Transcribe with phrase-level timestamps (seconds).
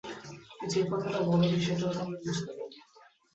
[0.49, 2.77] কিন্তু যে কথাটা বল নি সেটাও তো আমরা বুঝতে পারি।